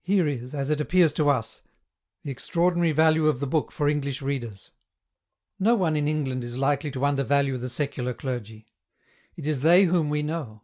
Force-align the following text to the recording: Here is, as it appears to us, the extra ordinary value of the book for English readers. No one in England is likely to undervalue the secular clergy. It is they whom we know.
Here 0.00 0.28
is, 0.28 0.54
as 0.54 0.70
it 0.70 0.80
appears 0.80 1.12
to 1.14 1.28
us, 1.28 1.62
the 2.22 2.30
extra 2.30 2.62
ordinary 2.62 2.92
value 2.92 3.26
of 3.26 3.40
the 3.40 3.48
book 3.48 3.72
for 3.72 3.88
English 3.88 4.22
readers. 4.22 4.70
No 5.58 5.74
one 5.74 5.96
in 5.96 6.06
England 6.06 6.44
is 6.44 6.56
likely 6.56 6.92
to 6.92 7.04
undervalue 7.04 7.58
the 7.58 7.68
secular 7.68 8.14
clergy. 8.14 8.68
It 9.34 9.48
is 9.48 9.62
they 9.62 9.86
whom 9.86 10.08
we 10.08 10.22
know. 10.22 10.62